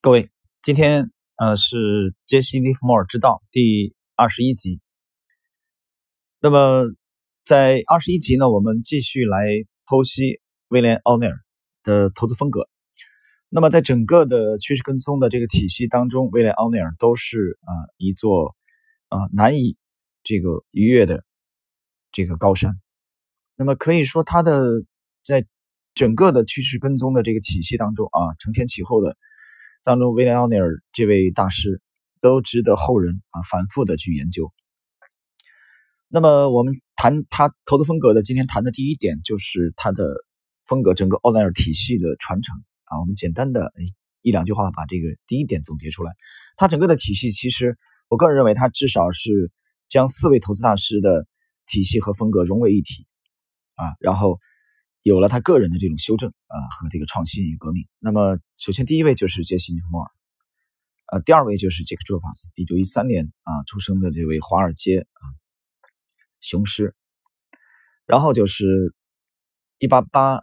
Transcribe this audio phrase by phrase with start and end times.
[0.00, 0.30] 各位，
[0.62, 4.80] 今天呃是杰西·利弗莫尔之道第二十一集。
[6.40, 6.84] 那么
[7.44, 9.44] 在二十一集呢，我们继续来
[9.86, 11.34] 剖析威廉·奥尼尔
[11.82, 12.68] 的投资风格。
[13.48, 18.54] 那么在整个的趋势跟踪的这个体系当中，威廉·奥尼尔都是啊一座
[19.08, 19.76] 啊难以
[20.22, 21.24] 这个逾越的
[22.12, 22.80] 这个高山。
[23.56, 24.84] 那么可以说，他的
[25.24, 25.44] 在
[25.92, 29.16] 整个的趋势跟踪的这个体系当中啊，承前启后的。
[29.84, 31.80] 当中，威廉·奥尼尔这位大师
[32.20, 34.52] 都值得后人啊反复的去研究。
[36.08, 40.04] 那么，我们谈他投资风格的，今天谈的第一点就是他的
[40.66, 43.00] 风格，整个奥尼尔体系的传承啊。
[43.00, 43.72] 我们简单的
[44.22, 46.12] 一两句话把这个第一点总结出来。
[46.56, 49.50] 他整个的体系，其实我个人认为，他至少是
[49.88, 51.26] 将四位投资大师的
[51.66, 53.06] 体系和风格融为一体
[53.74, 54.38] 啊，然后。
[55.02, 57.86] 有了他个人的这种修正啊和这个创新与革命。
[57.98, 60.10] 那么，首先第一位就是杰西·尼弗莫尔，
[61.12, 65.22] 呃，第二位就是杰克·卓法斯，一九一三年啊出生的这位华尔街啊
[66.40, 66.94] 雄狮。
[68.06, 68.94] 然后就是
[69.78, 70.42] 一八八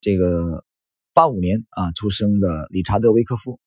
[0.00, 0.64] 这个
[1.12, 3.60] 八五年啊出生的理查德·维克夫。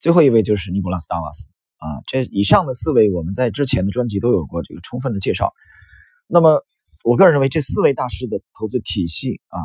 [0.00, 2.00] 最后一位就是尼古拉斯·达瓦斯啊。
[2.06, 5.52] 这以上的四位，我们在之前的专辑都有过这个充分的介绍。
[6.26, 6.64] 那么。
[7.06, 9.60] 我个人认为，这四位大师的投资体系啊，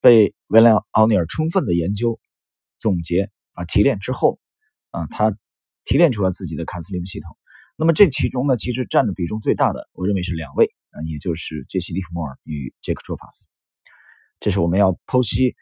[0.00, 2.18] 被威廉·奥尼尔充分的研究、
[2.76, 4.40] 总结啊、提炼之后
[4.90, 5.32] 啊，他
[5.84, 7.36] 提炼出了自己的卡斯利姆系统。
[7.76, 13.46] 那么这其中呢，其实占的比重最大的，我认为是两位啊，也就是杰西·利弗莫尔与杰克·卓法斯。
[14.40, 15.54] 这是我们要剖析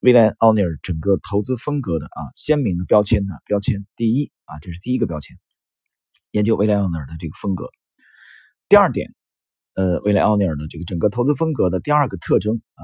[0.00, 3.84] 威廉·奥尼尔整个投资风格的啊鲜明的标签的标签。
[3.96, 5.36] 第一啊，这是第一个标签，
[6.30, 7.68] 研究威廉·奥尼尔的这个风格。
[8.68, 9.12] 第二点。
[9.78, 12.82] 呃，威廉·奥尼尔的这个整个投资风格的第二个特征啊，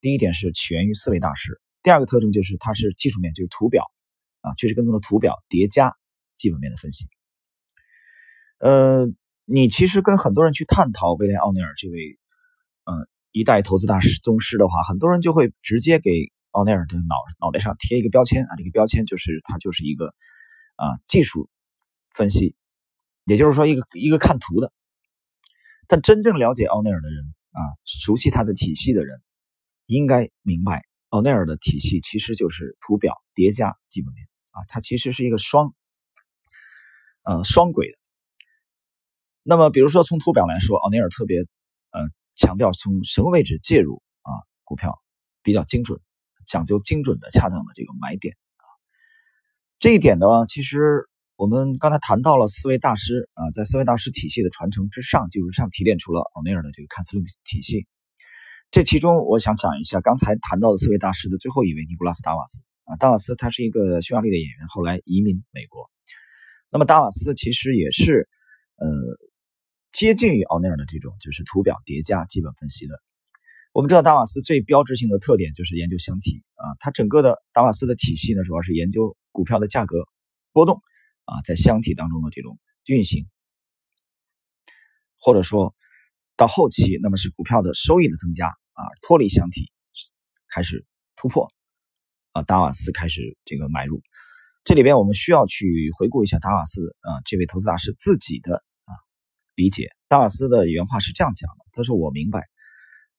[0.00, 3.84] 第一点是起源于四位大师，第二个特征就是它是技术面，就是图表
[4.40, 5.94] 啊，确实跟踪的图表叠加
[6.36, 7.06] 基本面的分析。
[8.58, 9.06] 呃，
[9.44, 12.18] 你其实跟很多人去探讨威廉·奥尼尔这位
[12.82, 12.94] 呃
[13.30, 16.10] 一代投资大师宗师的话，很多人就会直接给
[16.50, 20.06] 奥尼尔的脑脑袋上贴一个标签啊，这个标签就是他就是一个
[20.74, 21.48] 啊技术
[22.10, 22.56] 分析，
[23.24, 24.72] 也就是说一个一个看图的。
[25.90, 29.22] 但真正了解奥内尔的人啊，熟悉他的体系的人，
[29.86, 35.74] 应该明白奥内尔的体系其实就是图表叠加基本面啊，它其实是一个双，
[37.22, 37.98] 呃双轨的。
[39.42, 42.00] 那么，比如说从图表来说，奥内尔特别呃
[42.34, 44.30] 强调从什么位置介入啊，
[44.64, 45.00] 股票
[45.42, 45.98] 比较精准，
[46.44, 48.68] 讲究精准的、恰当的这个买点啊。
[49.78, 51.07] 这一点呢，其实。
[51.38, 57.86] 我们刚才谈到了四位大师啊，在四位大师体系的传承之上，就是上提炼出了奥尼尔的这个看似利体系。
[58.72, 65.88] 这其中，我想讲一下刚才谈到的四位大师的最后一位尼古拉斯达瓦斯啊，达瓦斯他是一个匈牙利的演员，后来移民美国。
[66.70, 68.28] 那么达瓦斯其实也是
[68.74, 68.88] 呃
[69.92, 73.00] 接近于奥尼尔的这种就是图表叠加基本分析的。
[73.72, 79.98] 我们知道达瓦斯最标志性的特点就是研究箱体啊，他整个的达瓦斯的体系呢，主要是研究股票的价格
[80.52, 80.82] 波动。
[81.28, 83.28] 啊，在箱体当中的这种运行，
[85.20, 85.74] 或者说
[86.36, 89.70] 到后期，那么是股票的收益的增加啊，脱离箱体
[90.48, 91.52] 开始突破
[92.32, 94.00] 啊，达瓦斯开始这个买入。
[94.64, 98.92] 这里边我们需要去回顾一下达瓦斯啊这位投资大师自己的啊
[99.54, 99.90] 理解。
[100.08, 102.48] 达瓦斯的原话是这样讲的：他说，我明白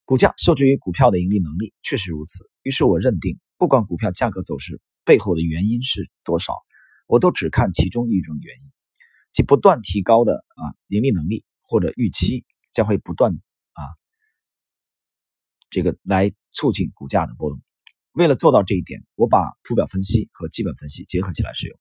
[0.03, 2.49] 股价受制于股票的盈利能力，确实如此。
[2.63, 6.55] 于是我认定，不管股票价格走势背后的原因是多少。
[7.09, 8.71] 我都只看其中一种原因，
[9.31, 13.81] 即不断提高的啊盈利能力或者预期将会不断啊
[15.71, 17.59] 这个来促进股价的波动。
[18.11, 21.79] 为了做到这一点，我把图表分析和基本分析结合起来使用。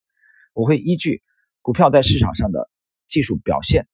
[0.54, 1.22] 我会依据
[1.60, 2.70] 股票在市场上的
[3.06, 3.86] 技术表现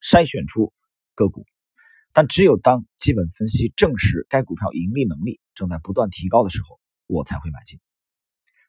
[0.00, 0.72] 筛选出
[1.14, 1.44] 个股，
[2.14, 7.78] 但只有当基本分析证实该股票盈利能力正在不断提高的时候，我才会买进。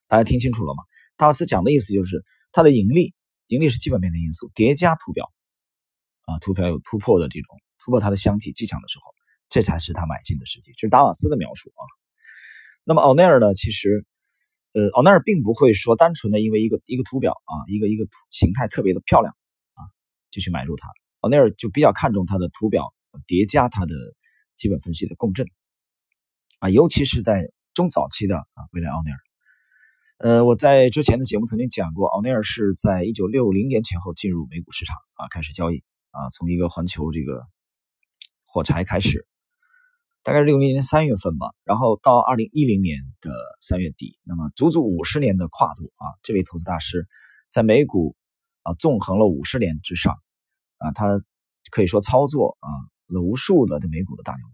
[0.08, 0.84] 大家听清楚了吗？
[1.22, 3.14] 达瓦斯讲的意思就是，它的盈利，
[3.46, 5.32] 盈利是基本面的因素，叠加图表，
[6.26, 9.14] 啊，图表有突破的这种突破它的箱体迹象的时候，
[9.48, 10.72] 这才是他买进的时机。
[10.78, 11.86] 这是达瓦斯的描述啊。
[12.84, 13.54] 那么奥内尔呢？
[13.54, 14.04] 其实，
[14.74, 19.32] 呃，奥内尔并不会说单纯的因为一个一个图表啊，一个一个形态特别的漂亮
[19.76, 19.86] 啊，
[20.32, 20.90] 就去买入它。
[21.20, 22.92] 奥内尔就比较看重它的图表
[23.28, 23.94] 叠加它的
[24.56, 25.46] 基本分析的共振
[26.58, 29.18] 啊，尤其是在中早期的啊，未来奥内尔。
[30.24, 37.44] 呃，我在之前的节目曾经讲过，奥尼尔是在一九六零年前后进入美股市场啊，开始交易啊，从一个环球这个
[38.46, 39.26] 火柴开始，
[40.22, 43.32] 大概是六零年三月份吧，然后到二零一零年的
[43.62, 47.08] 三月底，那么足足五十年的跨度啊，这位投资大师
[47.50, 48.16] 在美股
[48.62, 50.20] 啊纵横了五十年之上
[50.78, 51.20] 啊，他
[51.72, 52.70] 可以说操作啊
[53.08, 54.46] 了无数的这美股的大牛。
[54.46, 54.54] 股，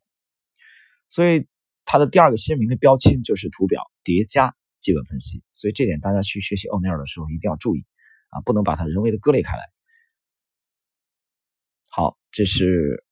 [1.09, 1.45] 所以
[1.83, 7.85] 他的第二个鲜明的标签就是图表叠加基本分析，所以这点大家去学习奥尼尔的时候一定要注意
[8.29, 9.63] 啊，不能把它人为的割裂开来。
[11.89, 13.03] 好，这是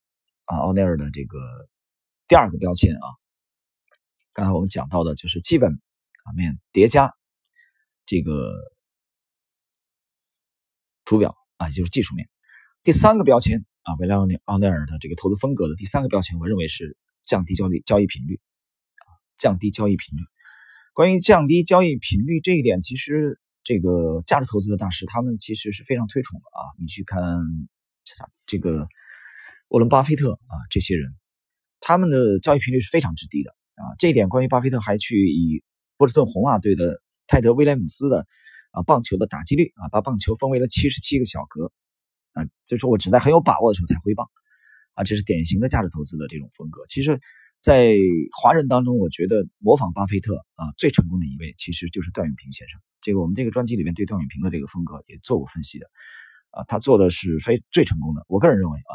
[0.46, 1.40] 啊奥尼尔的这个。
[2.28, 3.06] 第二个标签啊，
[4.34, 5.80] 刚才我们讲到的就是基本
[6.36, 7.14] 面叠加
[8.08, 8.52] 这个
[11.04, 12.28] 图表啊，就是技术面。
[12.82, 18.42] 第三个标签啊，维莱奥尼奥内尔的这个投资风格的第三个标签，我认为是降低交易交易频率
[18.96, 19.06] 啊，
[19.38, 20.24] 降低交易频率。
[20.96, 26.62] 关于降低交易频率这一点，其实这个价值投资的大师他们其实是非常推崇的啊。
[26.80, 27.22] 你去看
[28.46, 28.88] 这个
[29.68, 31.14] 沃伦巴菲特啊，这些人。
[31.82, 33.84] 他们的交易频率是非常之低的啊！
[34.00, 35.62] 这一点，关于巴菲特还去以
[35.98, 38.26] 波士顿红袜队的泰德威廉姆斯的
[38.72, 41.72] 啊棒球的打击率啊，把棒球分为了七十七个小格
[42.32, 44.28] 啊，就是说我只在很有把握的时候才挥棒
[44.94, 46.82] 啊，这是典型的价值投资的这种风格。
[46.88, 47.20] 其实，
[47.66, 47.96] 在
[48.40, 52.80] 华人当中，我觉得模仿巴菲特啊最成功的一位其实就是段永平先生。
[53.02, 55.88] 这个我们这个专辑里面对段永平的这个风格也做过分析的
[56.52, 58.24] 啊，他做的是非最成功的。
[58.28, 58.94] 我个人认为啊。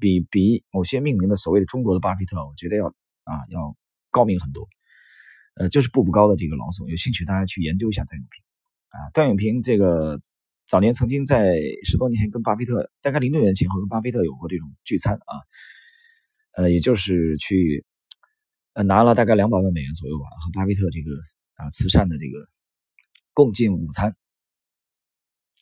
[0.00, 2.86] 比比某些命名的所谓的中国的巴菲特，我觉得要
[3.24, 3.76] 啊要
[4.10, 4.66] 高明很多，
[5.54, 8.42] 呃，就是步步高的这个老总，有兴趣大家去研究一下段永平
[8.88, 9.10] 啊。
[9.12, 10.18] 段永平这个
[10.66, 15.34] 早年曾经在十多年前跟巴菲特，大概零六年前后跟巴菲特有过这种聚餐啊，
[16.56, 17.84] 呃，也就是去
[18.74, 21.10] 呃拿了大概两百万美元左右吧，和巴菲特这个
[21.54, 22.48] 啊慈善的这个
[23.32, 24.16] 共进午餐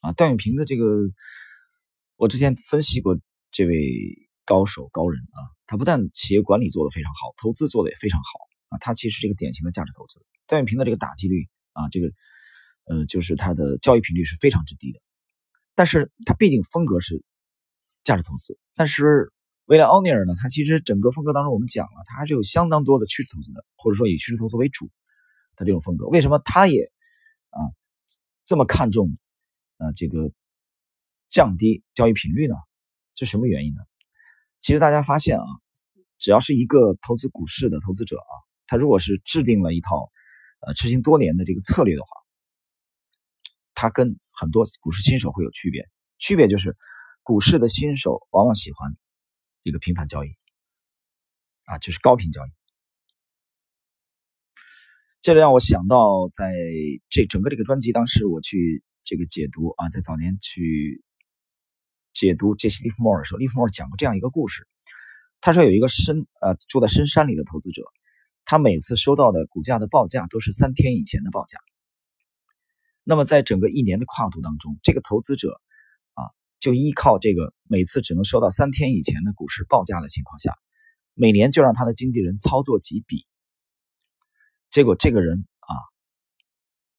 [0.00, 0.12] 啊。
[0.12, 0.84] 段永平的这个
[2.16, 3.19] 我之前分析过。
[3.52, 8.28] 这位高手高人啊，他不但企业管理做得非常好，投资做得也非常好
[8.69, 8.78] 啊。
[8.78, 10.25] 他其实是一个典型的价值投资。
[10.46, 12.12] 段永平的这个打击率啊，这个
[12.84, 15.00] 呃，就是他的交易频率是非常之低的。
[15.75, 17.25] 但是他毕竟风格是
[18.04, 18.56] 价值投资。
[18.76, 19.32] 但是
[19.70, 24.90] 威廉奥尼尔呢，他其实整个风格当中，我们讲了，他还是有相当多的趋势投资的，或者说以趋势投资为主
[25.55, 26.08] 的这种风格。
[26.08, 26.90] 为什么他也
[27.50, 27.61] 啊
[28.44, 29.17] 这么看重
[29.76, 30.32] 啊这个
[31.28, 32.56] 降低交易频率呢？
[33.14, 33.81] 是什么原因呢？
[34.58, 35.44] 其实大家发现啊，
[36.19, 38.34] 只要是一个投资股市的投资者啊，
[38.66, 40.11] 他如果是制定了一套
[40.66, 42.08] 呃执行多年的这个策略的话，
[43.75, 45.88] 他跟很多股市新手会有区别。
[46.19, 46.76] 区别就是，
[47.23, 48.96] 股市的新手往往喜欢
[49.61, 50.29] 这个频繁交易
[51.67, 52.51] 啊，就是高频交易。
[55.23, 56.53] 这让我想到，在
[57.09, 61.05] 这整个这个专辑当时我去这个解读啊，在早年去。
[62.12, 64.67] 解读杰西·利弗莫尔的时候，利弗莫尔讲过这样一个故事。
[65.41, 67.85] 他说有一个深呃住在深山里的投资者，
[68.45, 71.61] 他每次收到的股价的报价都是三天以前的报价。
[73.05, 75.61] 那么在整个一年的跨度当中，这个投资者
[76.61, 80.57] 就依靠这个每次只能收到三天以前的股市报价的情况下，
[81.15, 83.27] 每年就让他的经纪人操作几笔。
[84.69, 85.75] 结果这个人啊，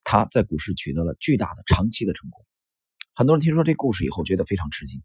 [0.04, 2.44] 他在股市取得了巨大的长期的成功。
[3.13, 5.02] 很多人听说这故事以后，觉得非常吃惊。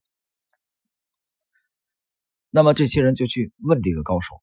[2.48, 4.40] 那么这些人就去问这个高手：“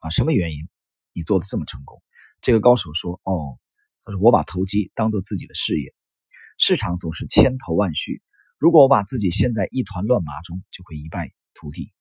[0.00, 0.68] 啊，什么原因
[1.12, 2.02] 你做的这么成功？”
[2.42, 3.60] 这个高手说：“哦，
[4.04, 5.94] 他说我把投机当做自己的事业，
[6.58, 8.20] 市场总是千头万绪，
[8.62, 11.92] 如果我把自己陷在一团乱麻中，就会一败涂地。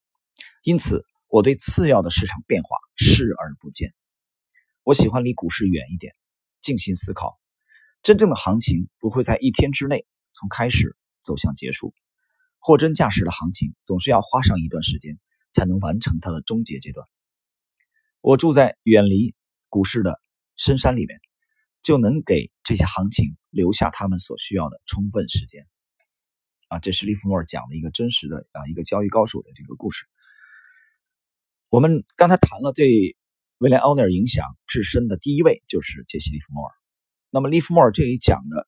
[0.62, 3.96] 因此，我对次要的市场变化视而不见。
[4.84, 6.13] 我喜欢离股市远一点，
[6.62, 7.39] 静心思考。
[8.03, 11.96] 真正的行情不会在一天之内。”从开始走向结束，
[12.60, 15.18] 货真价实的行情总是要花上一段时间
[15.51, 17.08] 才能完成它的终结阶段。
[18.22, 19.34] 我住在远离
[19.68, 20.22] 股市的
[20.58, 21.20] 深山里面，
[21.82, 25.65] 就能给这些行情留下他们所需要的充分时间。
[26.72, 30.06] 啊，这是利弗莫尔讲的一个真实的啊一个交易高手的这个故事。
[31.68, 33.18] 我们刚才谈了对
[33.58, 36.74] 威廉奥尼尔影响至深的第一位就是杰西利弗莫尔。
[37.30, 38.68] 那么利弗莫尔这里讲的。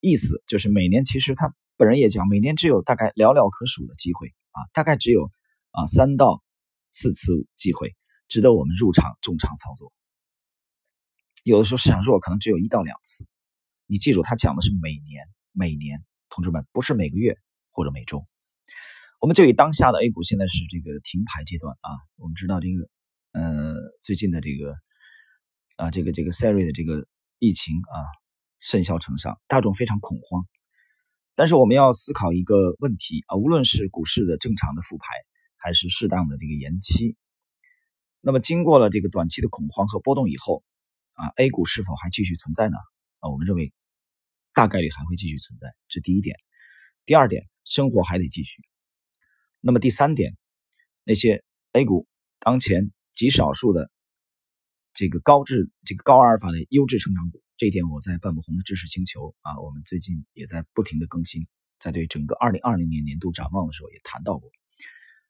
[0.00, 5.28] 意思就是每年其实他本人也讲，每年只有大概寥寥可数的机会啊，大概只有
[5.72, 6.40] 啊三到
[6.92, 7.96] 四次机会
[8.28, 9.92] 值得我们入场重仓操作。
[11.42, 13.26] 有的时候市场弱，可能只有一到两次。
[13.86, 17.36] 你记住，他讲的是每年，每年，同志们不是每个月
[17.70, 18.26] 或者每周。
[19.20, 22.88] 我们就以当下的 A 股现在是这个停牌阶段啊，我们知道这个
[23.32, 24.74] 呃最近的这个
[25.76, 27.06] 啊这个这个 Siri 的这个
[27.38, 27.96] 疫情啊。
[28.60, 30.44] 甚嚣尘上，大众非常恐慌。
[31.36, 35.06] 但是我们要思考一个问题啊，无论是股市的正常的复牌，
[35.56, 37.14] 还是适当的这个延期，
[38.20, 40.64] 那么经过了这个短期的恐慌和波动以后，
[41.12, 42.76] 啊，A 股是否还继续存在呢？
[43.20, 43.72] 啊，我们认为
[44.52, 46.36] 大概率还会继续存在，这第一点。
[47.04, 48.62] 第二点，生活还得继续。
[49.60, 50.36] 那么第三点，
[51.04, 52.06] 那些 A 股
[52.38, 53.90] 当前极少数的
[54.94, 61.46] 这个高质、这个高阿尔法的优质成长股，这一点我在半不红的知识星球啊，我们最近也在不停的更新，
[61.78, 64.50] 在对整个二零二零年年度展望的时候也谈到过，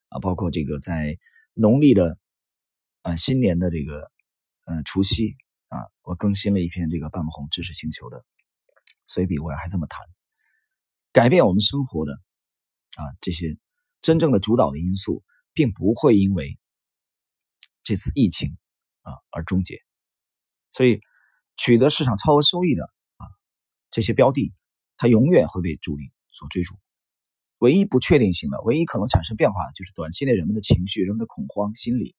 [0.08, 1.18] 啊，包括这个在
[1.54, 2.16] 农历的。
[3.02, 4.10] 啊，新年的这个，
[4.64, 5.36] 呃，除夕
[5.68, 8.26] 啊，我更新了一篇这个半亩红知识星球的
[9.06, 10.06] 随笔，我还这么谈，
[11.12, 13.56] 改变我们生活的啊这些
[14.00, 16.58] 真正的主导的因素，并不会因为
[17.84, 18.56] 这次疫情
[19.02, 19.80] 啊而终结，
[20.72, 21.00] 所以
[21.56, 22.84] 取得市场超额收益的
[23.16, 23.26] 啊
[23.90, 24.52] 这些标的，
[24.96, 26.78] 它永远会被主力所追逐。
[27.58, 32.14] 唯一不确定性的，唯一可能产生变化的，就是短期内人们的情绪、人们的恐慌心理。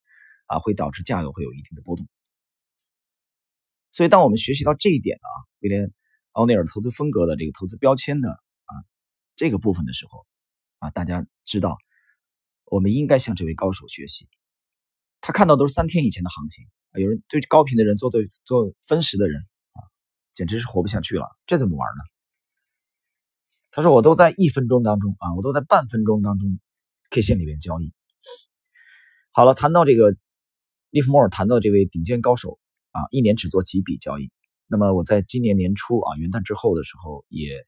[0.49, 2.07] 啊，会导致价格会有一定的波动，
[3.91, 5.83] 所以当我们学习到这一点啊，威廉·
[6.31, 8.73] 奥内尔投资风格的这个投资标签的啊
[9.35, 10.25] 这个部分的时候，
[10.79, 11.77] 啊，大家知道
[12.65, 14.27] 我们应该向这位高手学习。
[15.21, 19.41] 他看到都是三天以前的行情啊，有人对高频的人做对做分时的人
[19.73, 19.79] 啊，
[20.33, 22.03] 简直是活不下去了，这怎么玩呢？
[23.71, 26.59] 他说我都在一分钟当中啊，我都在半分钟当中
[27.09, 27.93] K 线里面交易。
[29.31, 30.15] 好了，谈到这个。
[30.91, 32.57] 利弗莫尔谈到这位顶尖高手
[32.89, 34.31] 啊，一年只做几笔交易。
[34.71, 37.65] 那么我在今年年初啊，元旦之后的时候，也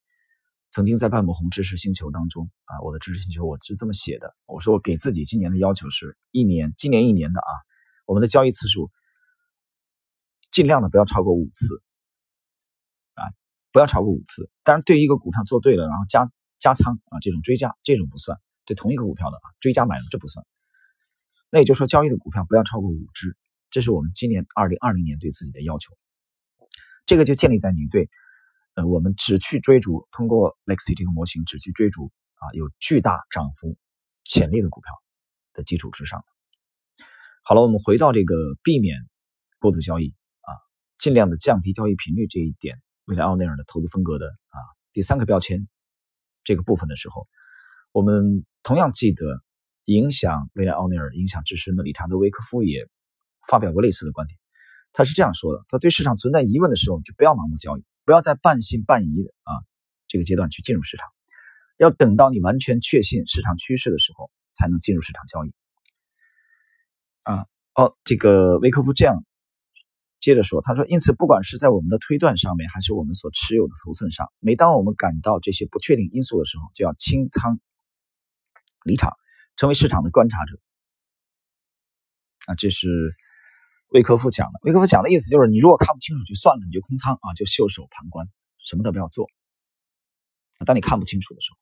[0.69, 7.51] 曾经在半亩红知识星球当中啊，我的知识星球我是这么写的：我说我给自己今年的要求是一年，今年一年的啊，
[8.05, 8.91] 我们的交易次数
[10.51, 11.81] 尽量的不要超过五次
[13.15, 13.33] 啊，
[13.71, 14.51] 不要超过五次。
[14.63, 20.45] 当然，对一个股票做对了，然后加加仓啊，这种追加这种不算；对同一个股票的啊，追加买入这不算。
[21.49, 23.35] 那也就是说，交易的股票不要超过五只，
[23.71, 25.97] 这是我们今年二零二零年对自己的要求。
[27.11, 28.09] 这个就建立在你对，
[28.73, 33.77] 呃，我们只去追逐通过 Lexi 这个模型只去追逐啊有巨大涨幅
[34.23, 34.93] 潜力的股票
[35.51, 36.23] 的基础之上。
[37.43, 38.95] 好了，我们回到这个避免
[39.59, 40.55] 过度交易啊，
[40.99, 44.57] 尽量的降低交易频率这一点，未来奥内尔的投资风格的啊
[44.93, 45.67] 第三个标签
[46.45, 47.27] 这个部分的时候，
[47.91, 49.21] 我们同样记得。
[49.85, 52.87] 影响未来奥尼尔影响至深的理查德·维克夫也
[53.49, 54.39] 发表过类似的观点。
[54.93, 59.53] 他是这样说的：他对市场存在疑问的时候，就不要盲目交易，不要在半信半疑的啊
[60.07, 61.07] 这个阶段去进入市场，
[61.77, 65.53] 要等到你完全确信市场趋势的时候，才能进入市场交易。
[67.23, 67.45] 啊，
[67.75, 69.23] 哦，这个维克夫这样
[70.19, 77.59] 接着说：他说，因此，不管是在我们的推断上面，还是我们所持有的头寸上，每当我们感到这些不确定因素的时候，就要清仓
[78.83, 79.15] 离场。
[79.57, 80.59] 成为市场的观察者
[82.47, 83.15] 啊，这是
[83.91, 84.59] 魏科夫讲的。
[84.63, 88.25] 魏科夫讲的意思就是，你如果看不清楚就算了，你就空仓啊，就袖手旁观，
[88.65, 89.27] 什么都不要做。
[90.65, 91.57] 当你看不清楚的时候，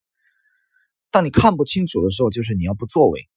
[1.09, 3.27] 当你看不清楚的时候，就是你要不作为。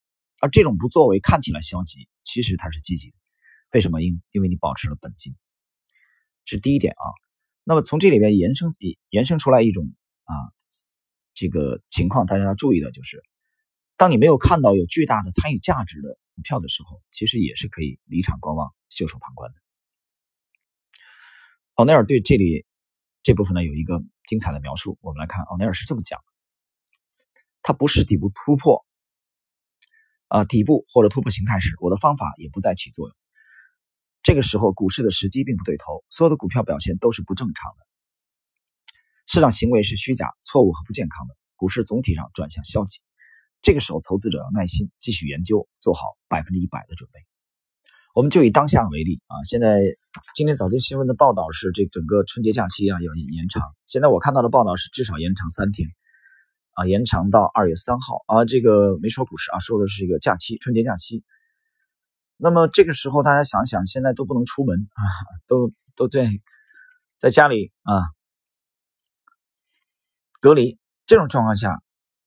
[0.41, 3.17] 而这种不作为看起来消极，其实它是积极的。
[3.73, 4.03] 为什么？
[4.03, 5.37] 因因为你保持了本金，
[6.45, 7.07] 这是第一点啊。
[7.65, 8.75] 那么从这里面延伸
[9.09, 9.85] 延伸出来一种
[10.25, 10.35] 啊
[11.33, 13.23] 这个情况，大家要注意的就是。
[13.97, 19.59] 当你没有看到有巨大的参与价值的股票的时候，其实也是可以离场观望、袖手旁观的。
[21.75, 22.67] 奥内尔对这里
[23.23, 26.25] 这部分呢有一个精彩的描述，我们来看，奥内尔是这么讲的：
[27.63, 28.85] 它不是底部突破，
[30.29, 33.17] 啊，底部或者突破形态时，我的方法也不再起作用。
[34.23, 37.87] 这个时候，股市的时机并不对头，所有的股票表现都是不正常的，
[39.27, 43.01] 市场行为是虚假、错误和不健康的，股市总体上转向消极。
[43.63, 47.21] 这个时候，投资者要耐心继续研究，做好百分之一百的准备。
[48.13, 49.81] 我们就以当下为例啊，现在
[50.35, 53.63] 今天早间新闻的报道是，这整个春节假期啊要延长。
[53.87, 55.89] 现在我看到的报道是至少延长三天，
[56.73, 58.45] 啊，延长到二月三号啊。
[58.45, 61.23] 这个没说股市啊，说的是一个假期，春节假期。
[62.37, 65.01] 那么这个时候，大家想想，现在都不能出门啊，
[65.47, 66.29] 都都在
[67.17, 67.95] 在家里啊
[70.41, 71.81] 隔离，这种状况下。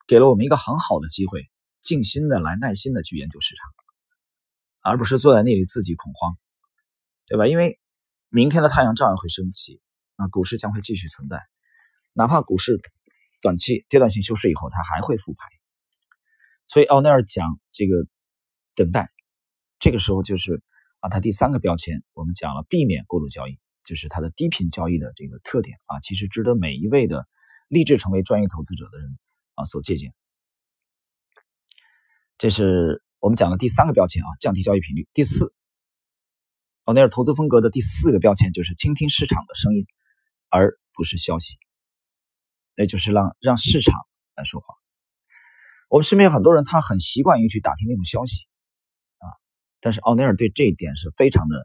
[0.07, 1.49] 给了我们一个很好的机会，
[1.81, 3.71] 静心的来耐心的去研究市场，
[4.81, 6.35] 而不是坐在那里自己恐慌，
[7.27, 7.47] 对吧？
[7.47, 7.79] 因为
[8.29, 9.81] 明天的太阳照样会升起，
[10.15, 11.41] 啊，股市将会继续存在，
[12.13, 12.79] 哪怕股市
[13.41, 15.47] 短期阶段性休市以后，它还会复牌。
[16.67, 18.05] 所以奥内尔讲这个
[18.75, 19.07] 等待，
[19.79, 20.61] 这个时候就是
[20.99, 27.27] 啊，他第三个标签，我们讲了避免过度交易，就是它的低频交易的这个特点啊，其实值得每一位的
[27.67, 29.17] 立志成为专业投资者的人。
[29.55, 30.13] 啊，所借鉴，
[32.37, 35.07] 这是我们讲的第三个标签啊，降低交易频率。
[35.13, 35.53] 第四
[36.83, 39.87] 奥尼尔投资风格的第四个标签就是倾听市场的声音，
[40.49, 41.57] 而不是消息，
[42.75, 43.95] 那就是让让市场
[44.35, 44.75] 来说话。
[45.89, 48.45] 我们身边有很多人，他很习惯于去打听内部消息
[49.17, 49.25] 啊，
[49.79, 51.57] 但是奥尼尔对这一点是非常的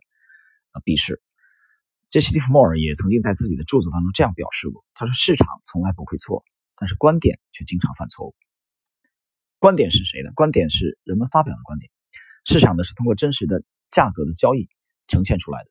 [0.70, 1.20] 啊鄙视。
[2.08, 6.44] 杰西·蒂夫莫尔也曾经在自己的著作当中这样表示过，他说：“市场从来不会错，
[6.80, 8.34] 但是观点却经常犯错误。
[9.60, 10.32] 观点是谁的？
[10.32, 11.88] 观点是人们发表的观点，
[12.44, 14.68] 市场呢是通过真实的价格的交易。”
[15.10, 15.70] 呈现出来的，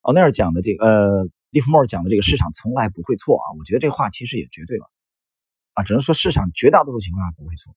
[0.00, 4.90] 奥内尔讲的这个，呃，利弗莫尔讲的这个市场从来不会错啊，我觉得这话其实也绝对了，
[5.74, 7.72] 啊，只能说市场绝大多数情况下不会错。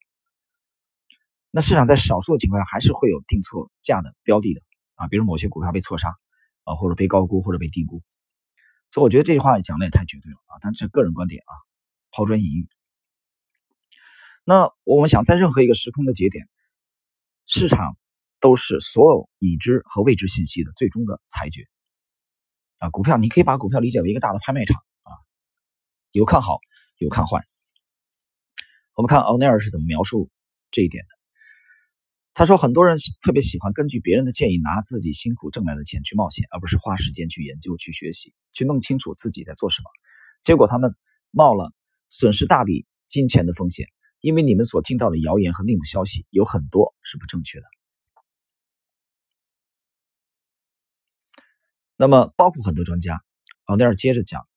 [1.52, 4.62] 那市场在少数的情况下还是会有定错价的标的的
[4.96, 6.16] 啊，比如某些股票被错杀
[6.64, 8.02] 啊，或者被高估或者被低估，
[8.90, 11.54] 所以我觉得这句话讲的也太绝对了啊，但是个人观点啊，
[12.12, 12.68] 抛砖引玉。
[14.44, 16.48] 那我们想在任何一个时空的节点，
[17.46, 17.98] 市场。
[18.40, 21.64] 都是所有已知和未知信息的最终的裁决
[22.78, 22.92] 啊！
[22.92, 25.10] 股票你可以把股票理解为一个大的拍卖场啊，
[26.12, 26.60] 有看好，
[27.00, 27.44] 有看坏。
[28.94, 30.30] 我们看奥尼尔是怎么描述
[30.70, 31.10] 这一点的。
[32.36, 39.90] 他说，很多人特别喜欢根据别人的建议拿自己辛苦挣来的钱去冒险，而不是花时间去研究、去学习、去弄清楚自己在做什么。
[40.44, 40.96] 结果他们
[41.32, 41.74] 冒了
[42.10, 43.88] 损失大笔金钱的风险，
[44.22, 47.66] 因为你们所听到的谣言和内幕消息有很多是不正确的。
[51.96, 53.22] 那么，包括很多专家，
[53.66, 54.48] 奥尼尔接着讲，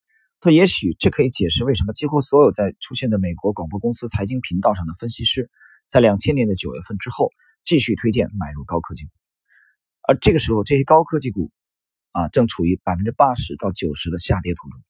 [0.40, 5.50] 他也许这可以解释为什么几乎所有在出现的美国广播公司财经频道上的分析师，
[5.88, 7.30] 在两千年的九月份之后，
[7.64, 9.11] 继续推荐买入高科技股，
[10.02, 11.50] 而这个时候，这些高科技股
[12.12, 14.83] 啊，正处于百分之八十到九十的下跌途中。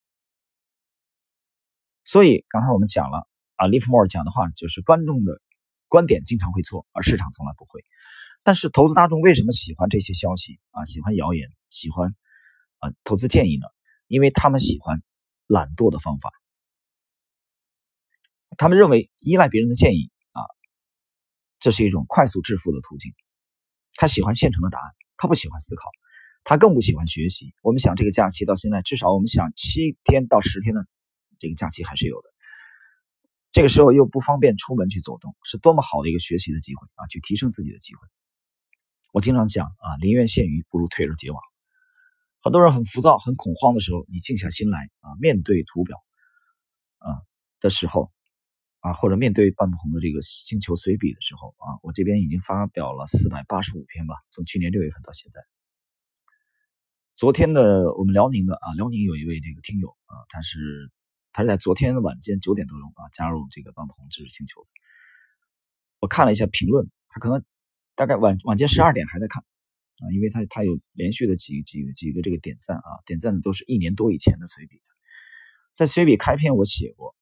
[2.10, 5.40] 所以，刚才我们讲了啊，利弗莫尔讲的话就是，观众的
[5.86, 7.84] 观点经常会错，而市场从来不会。
[8.42, 10.84] 但是，投资大众为什么喜欢这些消息啊？
[10.86, 12.16] 喜欢谣言，喜欢。
[12.80, 13.66] 啊，投资建议呢？
[14.08, 15.04] 因为他们喜欢
[15.46, 16.32] 懒惰的方法，
[18.56, 20.42] 他们认为依赖别人的建议啊，
[21.60, 23.12] 这是一种快速致富的途径。
[23.94, 25.82] 他喜欢现成的答案，他不喜欢思考，
[26.42, 27.54] 他更不喜欢学习。
[27.62, 30.84] 我们想，这个假期到现在，至少我们想七天到十天的
[31.40, 32.28] 这个假期还是有的。
[33.50, 37.08] 这个时候又不方便出门去走动，是多么好的一个学习的机会啊！
[37.08, 38.00] 去提升自己的机会。
[39.12, 41.42] 我经常讲啊，宁愿陷鱼，不如退而结网。
[42.42, 45.96] 很多人很浮躁、很恐慌的时候，你静下心来啊，面对图表
[46.98, 47.18] 啊
[47.58, 48.12] 的时候
[48.78, 55.40] 啊，或者面对半不红的这个星球随笔的时候啊，我这边已经发表了四百八十五篇吧，从去年六月份到现在。
[57.16, 60.92] 昨天的我们辽宁的啊，辽宁有一位这个听友啊，他是
[61.32, 64.66] 他是在昨天晚间九点多钟啊加入这个半不红知识星球。
[65.98, 67.44] 我看了一下评论，他可能
[67.94, 69.44] 大概晚晚间十二点还在看。
[70.00, 74.80] 啊，因为他他有连续的几几几个这个点赞啊，点赞的都是一年多以前的随笔，
[75.74, 77.14] 在随笔开篇我写过，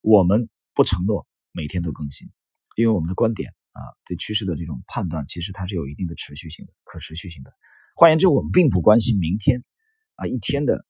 [0.00, 2.30] 我们不承诺每天都更新，
[2.76, 7.52] 因为我们的观点啊，对趋势的这种判断其实它是有一定的持续性的、可持续性的。
[7.94, 9.62] 换言之，我们并不关心明天
[10.14, 10.86] 啊一天的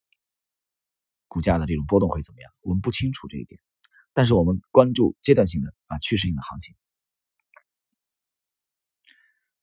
[1.38, 3.60] 股价的这种波动会怎么样，我们不清楚这一点，
[4.12, 6.74] 但是我们关注阶段性的啊趋势性的行情，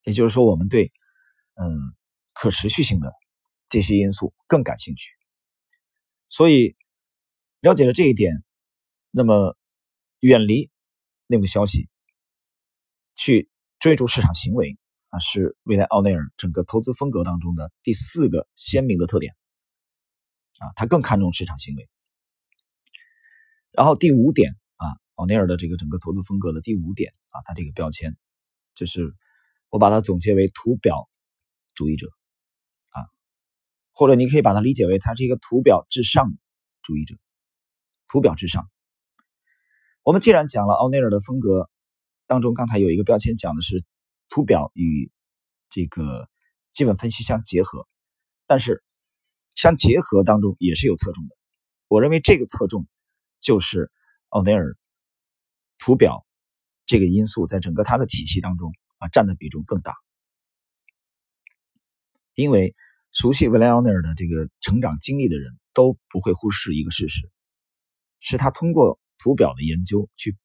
[0.04, 0.90] 也就是说，我们对。
[1.58, 1.96] 嗯，
[2.34, 3.14] 可持续性的
[3.70, 5.16] 这些因素更感兴趣，
[6.28, 6.76] 所以
[7.62, 8.44] 了解了这一点，
[9.10, 9.56] 那么
[10.20, 10.70] 远离
[11.28, 11.88] 内幕消息，
[13.16, 19.34] 去追逐市场行为啊，是未来奥内尔整个投资风格当中的第四个鲜明的特点
[20.60, 21.90] 啊，他更看重市场行为。
[23.72, 28.16] 然后第五点啊，奥内尔的这个整个投资风格的第五点啊，他这个标签
[28.74, 29.14] 就是
[29.70, 31.10] 我把它总结为图表。
[31.78, 32.08] 主义者，
[32.92, 33.04] 啊，
[33.92, 36.32] 或者你可以把它理解为，它是一个图表至上
[36.82, 37.18] 主义者。
[38.08, 38.70] 图表至上。
[40.02, 41.70] 我们既然讲了奥内尔的风格
[42.28, 43.84] 当中，刚才有一个标签讲的是
[44.30, 45.12] 图表与
[45.70, 46.30] 这个
[46.72, 47.90] 基本分析相结合，
[48.48, 48.85] 但是
[49.56, 51.36] 相结合当中也是有侧重的。
[51.88, 52.88] 我认为这个侧重
[53.40, 53.92] 就是
[54.30, 54.78] 奥内尔
[55.78, 56.26] 图表
[56.86, 59.96] 这个因素在整个他的体系当中啊占的比重更大。
[62.34, 62.76] 因为
[63.12, 67.32] 熟悉威廉奥内尔的这个成长经历的人都不会忽视一个事实，
[68.20, 70.38] 是他通过图表的研究去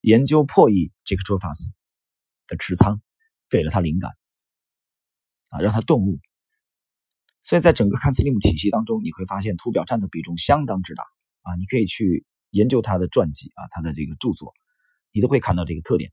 [0.00, 1.72] 研究破译这个 f a s
[2.48, 3.00] 的持仓，
[3.48, 4.10] 给了他灵感，
[5.50, 6.18] 啊，让他顿悟。
[7.42, 11.02] 所以在整个看斯利姆体系当中，你会发现图表占的比重相当之大
[11.42, 11.56] 啊！
[11.56, 14.52] 你可以去研究他的传记啊，他的这个著作，
[15.12, 16.12] 你都会看到这个特点。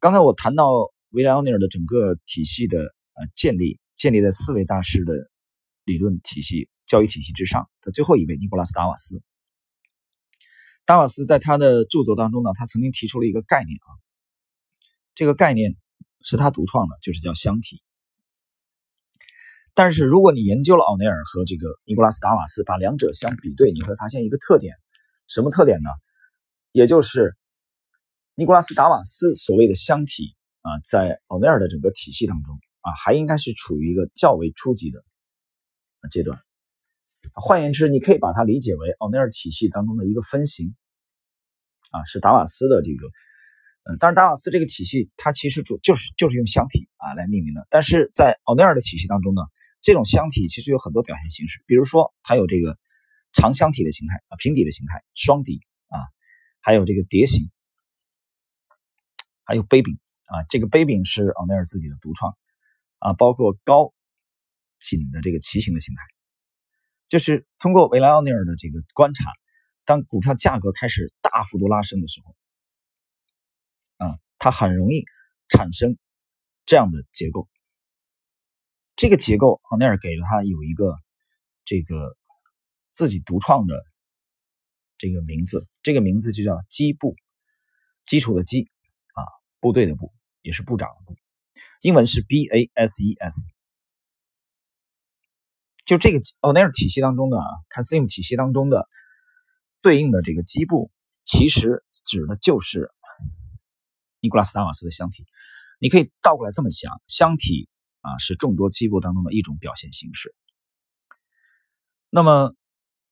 [0.00, 0.70] 刚才我谈到
[1.10, 3.80] 维莱奥尼尔的整个体系的呃建立。
[3.98, 5.12] 建立在四位大师的
[5.84, 9.20] 理论体系、教育体系之上的最后一位尼古拉斯·达瓦斯。
[10.84, 13.90] 达瓦斯在他的著作当中呢，他曾经提出了一个概念啊，
[15.16, 15.74] 这个概念
[16.22, 17.82] 是他独创的，就是叫箱体。
[19.78, 24.74] 但是如果你研究了奥内尔和这个尼古拉斯·达瓦斯，把两者相比对，你会发现一个特点，
[25.28, 25.88] 什么特点呢？
[26.72, 27.36] 也就是
[28.34, 35.00] 尼古拉斯·达瓦斯所谓的箱体啊，在奥内尔的整个体系当中啊，还应该是处于一个较为初级的
[36.10, 36.40] 阶段。
[37.32, 40.74] 换言之，你可以把它理解为奥内尔体系当中的一个分型
[41.92, 43.06] 啊，是达瓦斯的这个。
[43.84, 47.64] 嗯，当然，达瓦斯这个体系它其实主就是就是用箱体啊来命名的。
[47.70, 49.42] 但是在奥内尔的体系当中呢，
[49.80, 52.78] 这种箱体其实有很多表现形式，比如说它有这个
[53.32, 55.98] 长箱体的形态啊，平底的形态，双底啊。
[56.60, 57.50] 还有这个蝶形，
[59.44, 62.36] 还有杯柄啊，这个杯柄是奥内尔自己的独创
[62.98, 63.94] 啊，包括高
[64.78, 66.02] 紧的这个旗形的形态，
[67.06, 69.24] 就是通过维莱奥尼尔的这个观察，
[69.86, 72.36] 当股票价格开始大幅度拉升的时候，
[73.96, 75.04] 啊，它很容易
[75.48, 75.96] 产生
[76.66, 77.48] 这样的结构。
[78.98, 80.96] 这个结构，奥内尔给了他有一个
[81.64, 82.16] 这个
[82.92, 83.82] 自己独创的。
[85.00, 87.14] 这个名字，这个名字就叫基部，
[88.04, 88.68] 基础的基
[89.14, 89.22] 啊，
[89.60, 91.16] 部队的部，也是部长的部，
[91.82, 93.46] 英文是 B A S E S。
[95.86, 98.88] 就这个奥内尔体系当中的看 s l i m 体系当中的
[99.80, 100.90] 对应的这个基部，
[101.22, 102.90] 其实指的就是
[104.18, 105.24] 尼古拉斯达瓦斯的箱体。
[105.78, 107.68] 你可以倒过来这么想，箱体
[108.00, 110.34] 啊是众多机构当中的一种表现形式。
[112.10, 112.54] 那么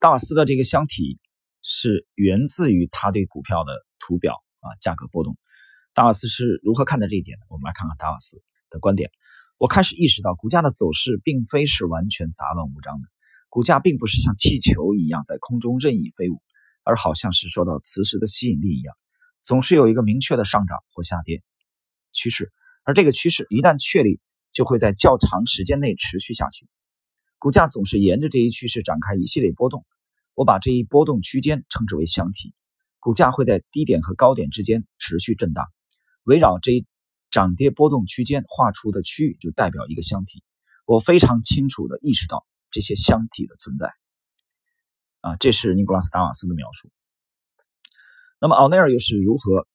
[0.01, 1.21] 达瓦斯的这个箱体。
[1.69, 5.37] 是源自于他对股票的图表啊，价格波动。
[5.95, 7.47] 达瓦斯是如何看待这一点的？
[7.49, 9.11] 我们来看看达瓦斯的观点。
[9.59, 13.09] 我开始意识到，股价的走势并非是完全杂乱无章的，
[13.51, 16.41] 股价并不是像气球一样在空中任意飞舞，
[16.85, 18.95] 而好像是受到磁石的吸引力一样，
[19.43, 21.43] 总是有一个明确的上涨或下跌
[22.13, 22.53] 趋势。
[22.85, 24.21] 而这个趋势一旦确立，
[24.57, 26.67] 就会在较长时间内持续下去。
[27.39, 29.85] 股价总是沿着这一趋势展开一系列波动。
[30.33, 32.55] 我把这一波动区间称之为箱体，
[32.99, 35.67] 股价会在低点和高点之间持续震荡，
[36.25, 36.87] 围绕这一
[37.31, 40.43] 涨跌波动区间画出的区域就代表一个箱体。
[40.87, 43.93] 我非常清楚地意识到这些箱体的存在。
[45.21, 46.91] 啊，这是尼古拉斯·达瓦斯的描述。
[48.41, 49.69] 那么奥内尔又是如何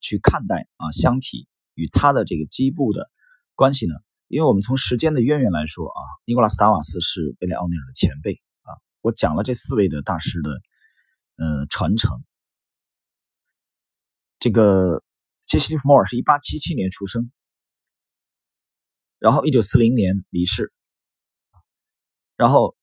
[0.00, 3.10] 去看待啊箱体与它的这个基部的
[3.56, 3.94] 关系呢？
[4.32, 8.72] 因为我们从时间的渊源来说啊，尼古拉斯·达瓦斯是威廉·奥尼尔的前辈啊。
[9.02, 10.50] 我讲了这四位的大师的，
[11.36, 12.24] 呃，传承。
[14.38, 15.04] 这个
[15.46, 17.30] 杰西·利弗莫尔是一八七七年出生，
[19.18, 20.72] 然后一九四零年离世。
[22.38, 22.74] 然后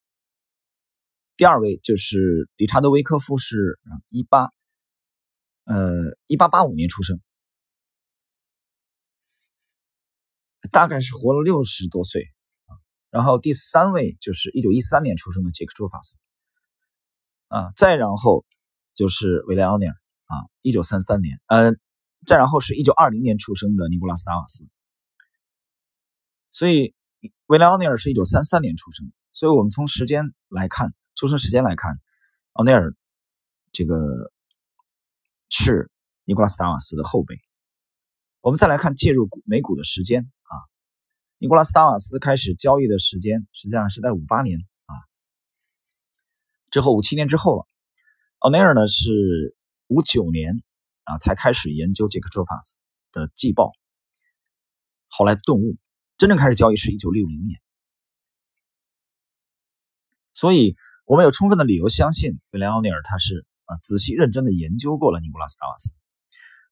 [1.36, 4.52] 第二位就是理查德·维科夫，是一八，
[5.64, 7.20] 呃，一八八五年出生，
[10.72, 12.24] 大概是活了六十多岁
[12.66, 12.76] 啊。
[13.10, 16.18] 然后第三位就是一九一三年出生的杰克·朱法斯，
[17.48, 18.46] 啊，再然后
[18.94, 19.94] 就是维莱奥尼尔，
[20.26, 21.72] 啊，一九三三年，呃，
[22.26, 24.68] 再然后是一九二零年出生的尼古拉斯·达瓦斯，
[26.52, 26.94] 所以
[27.48, 32.00] 维莱奥尼尔是一九三三年出生，所以我们从时间来看，出生时间来看，
[32.54, 32.94] 奥尼尔
[33.72, 33.96] 这个
[35.50, 35.90] 是
[36.26, 37.40] 尼古拉斯·达瓦斯的后辈。
[38.42, 40.32] 我们再来看介入美股的时间。
[41.42, 44.94] 尼古拉斯·达瓦斯开始交易的时间实际上是在五八年啊，
[46.70, 47.66] 之后五七年之后了。
[48.40, 49.56] 奥内尔呢是
[49.88, 50.62] 五九年
[51.06, 52.82] 啊才开始研究杰克·卓法斯
[53.14, 53.72] 的季报，
[55.08, 55.78] 后来顿悟，
[56.18, 57.62] 真正开始交易是一九六零年。
[60.34, 60.76] 所以
[61.06, 65.96] 我们有充分的理由相信，威廉·奥尼尔他是啊仔细认真的研究过了尼古拉斯·达瓦斯。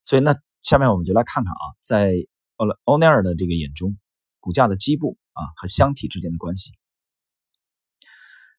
[0.04, 2.12] 所以那下面我们就来看看啊，在
[2.58, 3.98] 奥奥内尔的这个眼中。
[4.48, 6.72] 股价的基部啊和箱体之间的关系，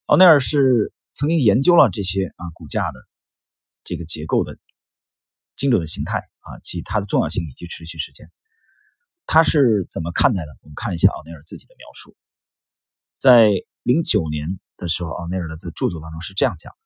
[0.05, 3.01] 奥内尔是曾经研究了这些啊股价的
[3.85, 4.59] 这个结构的
[5.57, 8.31] 精准的形态啊及它的重要性以及持续时间。
[9.25, 10.59] 他是怎么看待的？
[10.61, 12.15] 我们看一下奥内尔自己的描述。
[13.17, 13.51] 在
[13.83, 16.79] 零九年的时候，奥内尔的在著作当中是这样讲的：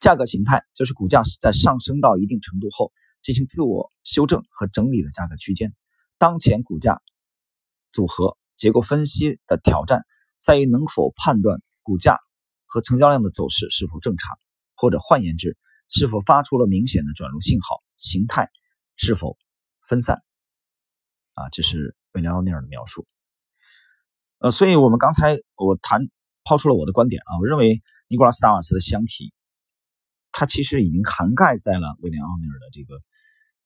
[0.00, 2.90] 价格形态就是股价在上升到一定程度后
[3.20, 5.74] 进行自我修正和整理的价格区间。
[6.22, 7.02] 当前股价
[7.90, 10.02] 组合结构分析的挑战
[10.38, 12.16] 在于能否判断股价
[12.64, 14.38] 和成交量的走势是否正常，
[14.76, 15.58] 或者换言之，
[15.88, 18.48] 是否发出了明显的转入信号，形态
[18.94, 19.36] 是否
[19.88, 20.22] 分散。
[21.32, 23.04] 啊，这是威廉奥尼尔的描述。
[24.38, 26.08] 呃，所以我们刚才我谈
[26.44, 29.34] 抛出了我的观点啊，我认为尼古拉斯达瓦斯的箱体，
[30.30, 33.02] 它其实已经涵盖在了威廉奥尼尔的这个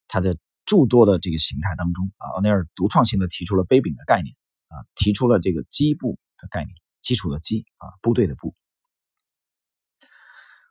[0.09, 2.37] 他的诸多的这个形态当中啊。
[2.37, 4.37] 奥尼尔独创性的提出了杯柄的概念
[4.69, 8.55] 啊，提出了这个基部的概念，基础的基啊，部队的部。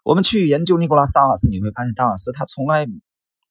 [0.04, 2.86] 我们去研究尼古拉斯达瓦斯，你会发现达瓦斯他从来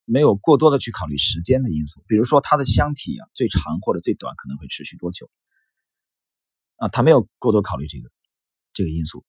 [0.04, 5.28] 没有过多的去考虑时间的因素，比如说它的箱体啊，最长或者最短可能会持续多久。
[6.76, 8.10] 啊，他没有过多考虑这个
[8.72, 9.24] 这个因素，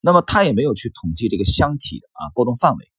[0.00, 2.90] 那么他也没有去统计这个箱体的啊波动范围，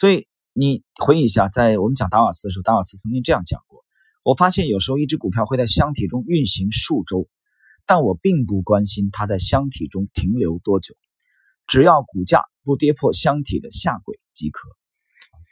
[0.00, 3.84] 所以你回忆一下，在我们讲达瓦斯的时候，达瓦斯曾经这样讲过：
[4.22, 7.28] 我发现有时候一只股票会在箱体中运行数周，
[7.84, 10.94] 但我并不关心它在箱体中停留多久，
[11.66, 14.70] 只要股价不跌破箱体的下轨即可。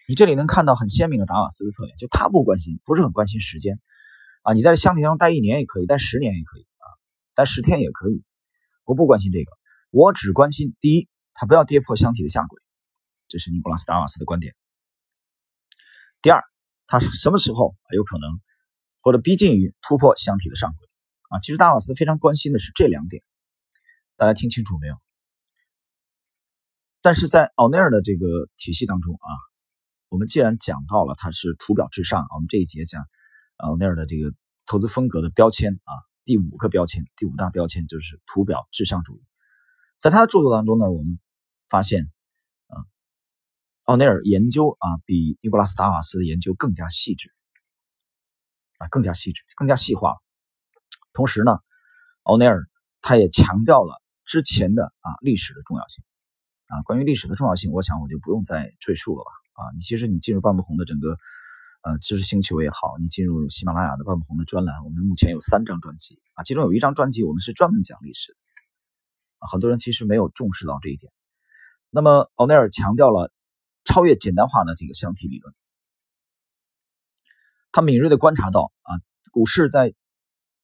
[0.08, 3.78] 你这里能看到很鲜明的达瓦斯的特点，就他不关心，不是很关心时间，
[4.44, 6.88] 啊，你在箱体上待一年也可以，待十年也可以啊，
[7.34, 8.24] 待十天也可以，
[8.86, 9.52] 我不关心这个，
[9.90, 12.58] 我只关心第一，它不要跌破箱体的下轨，
[13.28, 14.56] 这是尼古拉斯达瓦斯的观点。
[16.20, 16.42] 第二，
[16.86, 18.40] 他是什么时候有可能
[19.00, 20.88] 或者逼近于突破箱体的上轨
[21.30, 21.38] 啊？
[21.40, 23.22] 其实达瓦斯非常关心的是这两点，
[24.16, 24.96] 大家听清楚没有？
[27.00, 29.28] 但是在奥内尔的这个体系当中啊。
[30.10, 33.04] 我们既然讲到了他是图表至上，我们这一节讲
[33.58, 34.32] 奥尼尔的这个
[34.64, 35.92] 投资风格的标签啊，
[36.24, 39.22] 第五个标签，第五大标签就是图表至上主义。
[39.98, 41.20] 在他的著作当中呢，我们
[41.68, 42.10] 发现，
[43.88, 47.32] 奥尼尔研究啊比尼古拉斯达瓦斯的研究更加细致
[48.76, 50.18] 啊，更加细致，更加细化。
[51.14, 51.60] 同时呢，
[52.22, 52.68] 奥尼尔
[53.00, 53.94] 他也强调了
[54.26, 56.04] 之前的啊历史的重要性
[56.66, 56.82] 啊。
[56.82, 59.30] 关于历史的重要性，我想我就不用再赘述了吧。
[59.54, 61.16] 啊，你其实你进入半不红的整个，
[61.80, 68.36] 呃，知识星球也好，你进入喜马拉雅的半不红的专栏，我们目前有三张专辑啊，其中有一张专辑我们是专门讲历史，
[69.38, 71.10] 啊，很多人其实没有重视到这一点。
[71.88, 73.32] 那么奥内尔强调了
[73.88, 75.54] 超越简单化的这个箱体理论，
[77.72, 79.00] 他敏锐的观察到啊，
[79.32, 79.94] 股市在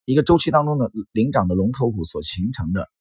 [0.05, 2.91] 一个周期当中的领涨的龙头股所形成的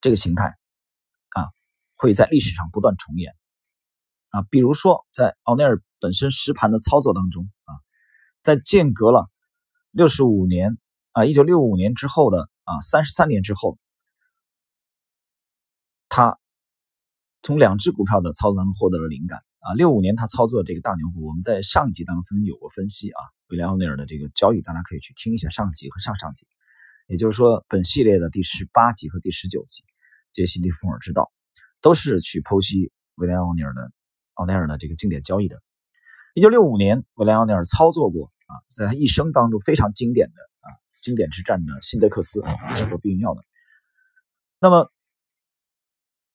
[0.00, 0.56] 这个形态
[1.30, 1.46] 啊。
[2.00, 3.34] 会在历史上不断重演，
[4.28, 7.74] 啊，比如说在奥尼尔本身实盘的操作当中啊，
[8.44, 9.28] 在间隔了
[9.90, 10.78] 六十五年
[11.10, 13.78] 啊，一九六五年之后的啊三十三年之后，
[16.08, 16.38] 他
[17.48, 19.72] 从两只股票的操作当中获得了灵感啊。
[19.72, 26.46] 六五年他操作这个大牛股，我们在上一集当中曾经有过分析啊，威廉奥尼尔的这个交易，大家可以去听一下上集和上上集，
[27.06, 29.82] 也就是说本系列的第十八集和第十九集，
[30.30, 31.32] 杰西·利弗尔之道。
[31.80, 33.90] 都是去剖析威廉奥尼尔的
[34.34, 35.62] 奥尼尔的这个经典交易的。
[36.34, 40.68] 一九六五年，威廉奥尼尔操作过啊，在他一生当中非常经典的啊
[41.00, 43.40] 经典之战的辛德克斯啊，做避孕药的。
[44.60, 44.90] 那么，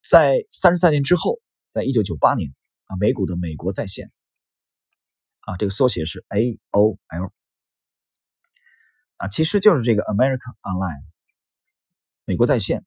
[0.06, 1.40] 在三十三年之后，
[1.70, 2.54] 在一九九八年
[2.86, 4.12] 啊，美股的美国在线
[5.40, 7.32] 啊，这个缩写是 AOL
[9.16, 11.04] 啊，其实就是这个 America Online
[12.26, 12.86] 美国在线。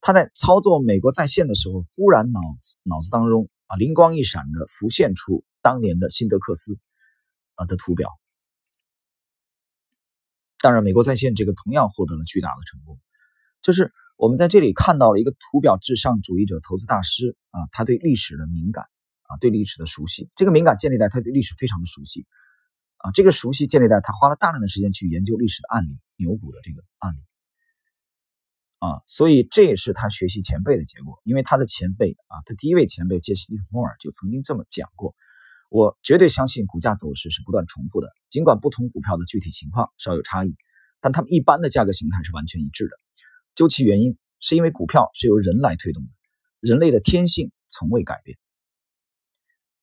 [0.00, 6.78] 他在操作美国在线的时候，忽然脑子脑子当中啊灵光一闪的浮现出当年的辛德克斯
[7.54, 8.08] 啊的图表。
[10.58, 13.00] 当然，美国在线这个同样获得了巨大的成功。
[13.62, 18.84] 就是我们在这里看到了一个图表至上主义者投资大师啊，他对历史的敏感
[19.24, 20.30] 啊，对历史的熟悉。
[20.36, 22.24] 这个敏感建立在他对历史非常的熟悉
[22.98, 27.18] 啊，这个熟悉建立在他花了大量的时间去研究历史的案例，牛股的这个案例。
[28.78, 35.16] 啊，所以这也是他学习前辈的结果，因为他的前辈啊，他第一位前辈杰西·利弗莫尔就曾经这么讲过：
[35.68, 40.54] 我绝对相信股价走势是不断重复的，尽管不同股票的具体情况稍有差异，
[41.00, 42.92] 但他们一般的价格形态是完全一致的。
[43.54, 46.10] 究其原因，是因为股票是由人来推动的，
[46.60, 48.38] 人类的天性从未改变。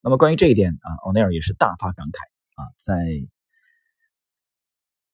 [0.02, 2.20] 那么关于这一点啊，奥内尔也是大发感慨
[2.62, 2.96] 啊，在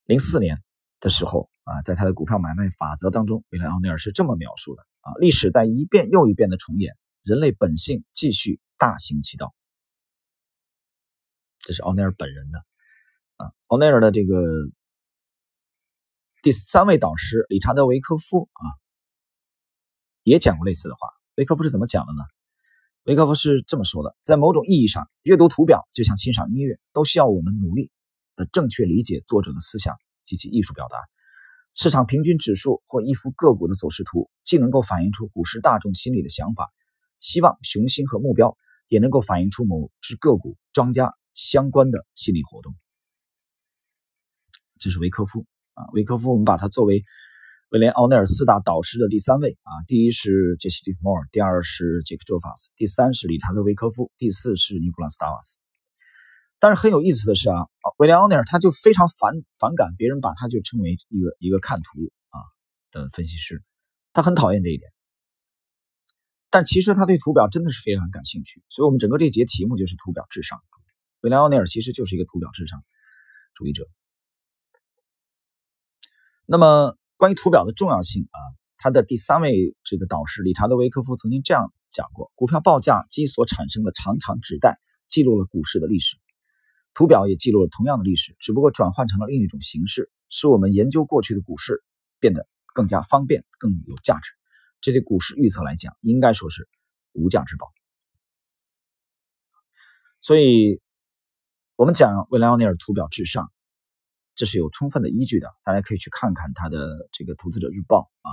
[0.06, 0.62] 零四年
[1.00, 1.50] 的时候。
[1.66, 9.56] 啊，在他的股票买卖法则当中，原来奥尼尔是这么描述的：啊，历史在一遍又一遍的重演，人类本性继续大行其道。
[11.58, 12.60] 这是奥尼尔本人的。
[13.38, 14.44] 啊，奥尼尔的这个
[16.46, 18.70] 第三位导师理查德维科夫啊，
[20.22, 21.10] 也讲过类似的话。
[21.38, 22.22] 维科夫是怎么讲的呢？
[23.06, 27.90] 维科夫是这么说的：在某种意义上，阅读图表就像欣赏音乐，都需要我们努力
[28.36, 30.98] 的正确理解作者的思想及其艺术表达。
[31.74, 36.72] 市场平均指数或一幅个股的走势图，既能够反映出股市大众心理的想法、
[37.20, 38.56] 希望、雄心和目标，
[38.88, 42.76] 也能够反映出某只个股庄家相关的心理活动。
[44.78, 47.04] 这是维科夫啊，维科夫我们把它作为
[47.70, 55.60] 威廉奥内尔四大导师的第三位啊，第一是杰西·蒂夫莫尔，第二是杰克·卓法斯，第三是理查德·维科夫，第四是尼古拉斯·达瓦斯。
[56.58, 62.40] 但是很有意思的是啊，威廉奥内尔他就非常反反感别人把他就称为一个一个看图啊
[62.92, 63.62] 的分析师，
[64.14, 64.92] 他很讨厌这一点。
[66.50, 70.62] 但其实他对图表真的是非常感兴趣，所以我们整个这节题目就是图表至上。
[71.20, 72.82] 威廉奥内尔其实就是一个图表至上
[73.54, 73.86] 主义者。
[76.48, 78.40] 那么关于图表的重要性啊，
[78.78, 86.18] 他的第三位这个导师理查德维科夫曾经这样讲过：股票报价机所产生的长长纸带记录了股市的历史。
[86.94, 91.84] 图表也记录了同样的历史，只不过转换成了另一种形式，使我们研究过去的股市
[92.20, 94.32] 变得更加方便、更有价值。
[94.82, 96.70] 这对股市预测来讲，应该说是
[97.12, 97.74] 无价之宝。
[100.22, 100.80] 所以，
[101.76, 103.52] 我们讲威廉奥尼尔图表至上，
[104.36, 105.50] 这是有充分的依据的。
[105.64, 108.32] 大家可以去看看他的这个《投资者日报》啊，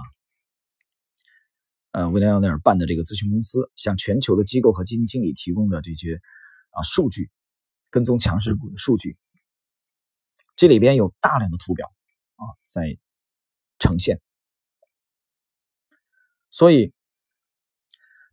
[1.93, 6.21] 呃，威廉奥尼尔办的这个咨询公司向全球的机构和基金经理提供的这些
[6.71, 7.31] 啊数据。
[7.95, 9.19] 跟踪强势股的数据，
[10.57, 11.93] 这里边有大量的图表
[12.37, 12.97] 啊在
[13.79, 14.19] 呈现，
[16.51, 16.95] 所以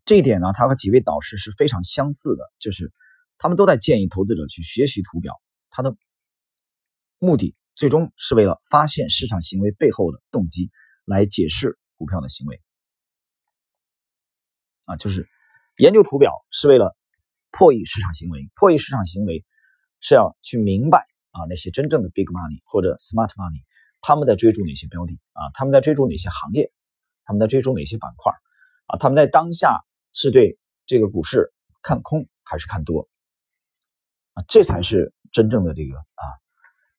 [0.06, 2.94] 这一点呢，他和几位导师是非常相似的，就是
[3.38, 5.98] 他们都在建议投资者去学习图表，他的
[7.20, 10.72] 目的最终是为了发现市场行为背后的动机，
[11.06, 12.60] 来解释股票的行为
[14.86, 15.30] 啊，就是
[15.78, 16.96] 研究图表是为了。
[17.52, 19.44] 破译市场行为，破译市场行为
[20.02, 23.64] 是要去明白啊那些真正的 big money 或者 smart money，
[24.02, 25.50] 他们在追逐哪些标的啊？
[25.56, 26.72] 他们在追逐哪些行业？
[27.26, 28.32] 他们在追逐哪些板块？
[28.86, 28.98] 啊？
[29.00, 31.52] 他们在当下是对这个股市
[31.82, 33.10] 看空还是看多？
[34.34, 36.24] 啊，这才是真正的这个啊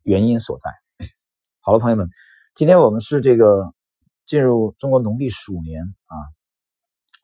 [0.03, 0.71] 原因所在。
[1.61, 2.09] 好了，朋友们，
[2.55, 3.75] 今天我们是这个
[4.25, 6.15] 进入中国农历鼠年啊，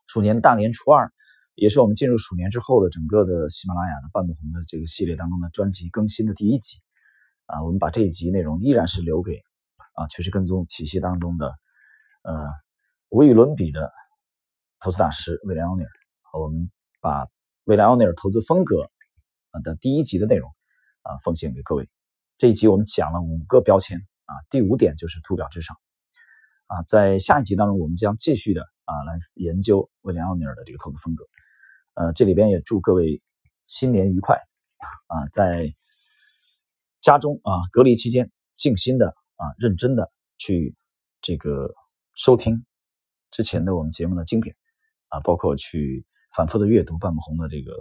[0.07, 1.11] 鼠年大年初二。
[1.59, 6.77] 也是我们进入鼠年之后的整个的喜马拉雅的半亩红的这个系列当中的专辑更新的第一集
[7.47, 9.41] 啊，我们把这一集内容依然是留给
[9.93, 11.47] 啊趋势跟踪体系当中的
[12.21, 12.47] 呃
[13.09, 13.91] 无与伦比的
[14.79, 15.89] 投资大师威廉奥尼尔。
[16.39, 16.69] 我们
[17.01, 17.27] 把
[17.63, 18.91] 威廉奥尼尔投资风格
[19.49, 20.51] 啊的第一集的内容
[21.01, 21.89] 啊奉献给各位。
[22.37, 25.75] 这一集我们讲了五个标签啊，第五点就是图表至上
[26.67, 31.25] 啊，在下一集当中我们将继续的啊来研究威廉奥尼尔的这个投资风格。
[31.95, 33.19] 呃，这里边也祝各位
[33.65, 34.39] 新年愉快
[35.07, 35.27] 啊！
[35.31, 35.73] 在
[37.01, 40.75] 家中啊隔离期间，静心的啊认真的去
[41.21, 41.73] 这个
[42.13, 42.63] 收听
[43.31, 44.55] 之前的我们节目的经典
[45.07, 47.71] 啊，包括去反复的阅读半亩红的这个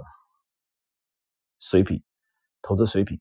[1.58, 2.02] 随笔、
[2.62, 3.20] 投资随笔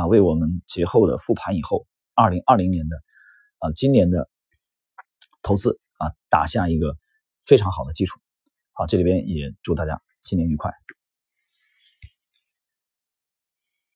[0.00, 2.96] 啊，为我们节后的复盘以后，二零二零年的
[3.58, 4.30] 啊今年的
[5.42, 6.96] 投资啊打下一个
[7.44, 8.18] 非常好的基础。
[8.72, 10.00] 好，这里边也祝大家。
[10.22, 10.70] 新年愉快！